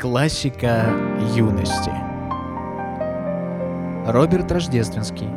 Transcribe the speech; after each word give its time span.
Классика 0.00 0.84
юности. 1.34 1.90
Роберт 4.08 4.52
Рождественский. 4.52 5.28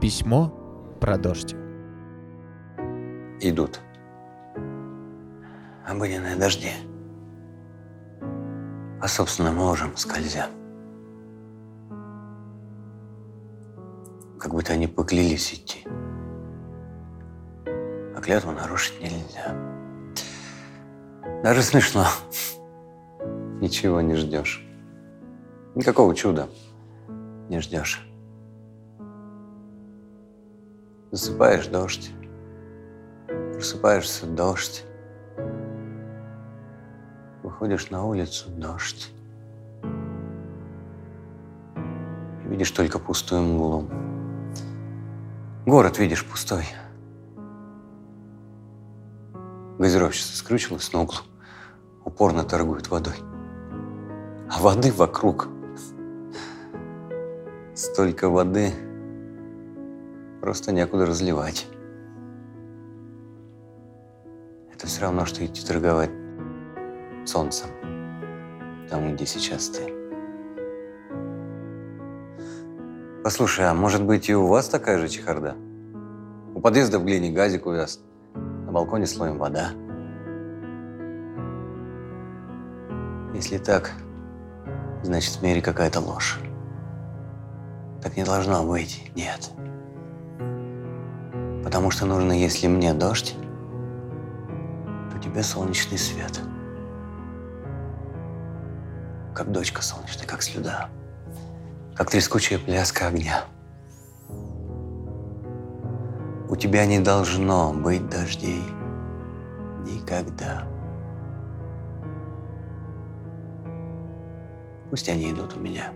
Письмо 0.00 0.54
про 1.00 1.18
дождь. 1.18 1.56
Идут. 3.40 3.80
Обыденные 5.84 6.36
дожди. 6.36 6.70
По 9.00 9.08
собственным 9.08 9.58
ложам 9.58 9.96
скользя. 9.96 10.46
Как 14.38 14.52
будто 14.52 14.74
они 14.74 14.86
поклялись 14.86 15.54
идти. 15.54 15.84
А 17.66 18.20
клятву 18.22 18.52
нарушить 18.52 19.00
нельзя. 19.00 19.56
Даже 21.42 21.62
смешно. 21.62 22.04
Ничего 23.60 24.00
не 24.00 24.14
ждешь. 24.14 24.64
Никакого 25.74 26.14
чуда 26.14 26.48
не 27.48 27.60
ждешь. 27.60 28.08
Засыпаешь 31.10 31.66
дождь. 31.66 32.12
Просыпаешься 33.26 34.26
дождь. 34.26 34.84
Выходишь 37.42 37.90
на 37.90 38.04
улицу 38.04 38.48
дождь. 38.50 39.10
И 41.74 42.48
видишь 42.48 42.70
только 42.70 43.00
пустую 43.00 43.42
мглу. 43.42 43.88
Город 45.66 45.98
видишь 45.98 46.24
пустой. 46.24 46.64
Газировщица 49.78 50.36
скрючилась 50.36 50.92
на 50.92 51.02
углу. 51.02 51.18
Упорно 52.04 52.44
торгует 52.44 52.88
водой. 52.88 53.14
А 54.50 54.60
воды 54.60 54.90
вокруг. 54.92 55.48
Столько 57.74 58.30
воды. 58.30 58.72
Просто 60.40 60.72
некуда 60.72 61.04
разливать. 61.04 61.66
Это 64.72 64.86
все 64.86 65.02
равно, 65.02 65.26
что 65.26 65.44
идти 65.44 65.66
торговать 65.66 66.10
солнцем. 67.26 67.68
Там, 68.88 69.14
где 69.14 69.26
сейчас 69.26 69.68
ты. 69.68 69.92
Послушай, 73.22 73.68
а 73.68 73.74
может 73.74 74.02
быть 74.02 74.30
и 74.30 74.34
у 74.34 74.46
вас 74.46 74.68
такая 74.68 74.98
же 74.98 75.08
чехарда? 75.08 75.56
У 76.54 76.60
подъезда 76.60 76.98
в 76.98 77.04
глине 77.04 77.30
газик 77.30 77.66
увяз. 77.66 78.00
На 78.34 78.72
балконе 78.72 79.06
слоем 79.06 79.36
вода. 79.36 79.72
Если 83.34 83.58
так, 83.58 83.92
значит 85.02 85.36
в 85.36 85.42
мире 85.42 85.60
какая-то 85.60 86.00
ложь. 86.00 86.38
Так 88.02 88.16
не 88.16 88.24
должно 88.24 88.64
быть, 88.64 89.10
нет. 89.14 89.50
Потому 91.64 91.90
что 91.90 92.06
нужно, 92.06 92.32
если 92.32 92.66
мне 92.66 92.94
дождь, 92.94 93.34
то 95.12 95.18
тебе 95.18 95.42
солнечный 95.42 95.98
свет. 95.98 96.40
Как 99.34 99.50
дочка 99.52 99.82
солнечная, 99.82 100.26
как 100.26 100.42
слюда. 100.42 100.88
Как 101.94 102.10
трескучая 102.10 102.58
пляска 102.58 103.08
огня. 103.08 103.44
У 106.48 106.56
тебя 106.56 106.86
не 106.86 106.98
должно 107.00 107.72
быть 107.74 108.08
дождей. 108.08 108.64
Никогда. 109.84 110.64
Пусть 114.90 115.08
они 115.08 115.30
идут 115.30 115.56
у 115.56 115.60
меня. 115.60 115.92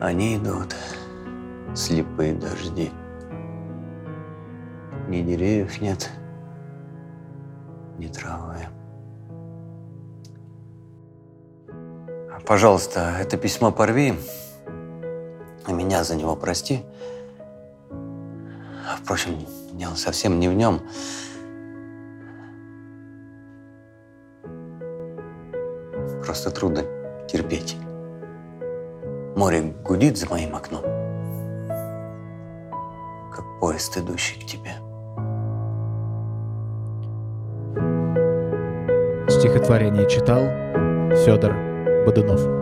Они 0.00 0.36
идут, 0.36 0.74
слепые 1.74 2.34
дожди. 2.34 2.90
Ни 5.08 5.22
деревьев 5.22 5.80
нет, 5.80 6.10
ни 7.98 8.08
травы. 8.08 8.66
Пожалуйста, 12.46 13.16
это 13.20 13.36
письмо 13.36 13.70
порви, 13.70 14.14
а 15.64 15.72
меня 15.72 16.02
за 16.02 16.16
него 16.16 16.34
прости. 16.34 16.82
Впрочем, 19.02 19.38
дело 19.72 19.94
совсем 19.94 20.40
не 20.40 20.48
в 20.48 20.54
нем. 20.54 20.80
Просто 26.24 26.50
трудно 26.50 26.82
терпеть. 27.26 27.76
Море 29.36 29.74
гудит 29.84 30.16
за 30.16 30.28
моим 30.28 30.54
окном, 30.54 30.82
как 33.34 33.44
поезд, 33.60 33.96
идущий 33.96 34.40
к 34.40 34.46
тебе. 34.46 34.72
Стихотворение 39.28 40.08
читал 40.08 40.42
Федор 41.24 41.54
Бодунов. 42.06 42.61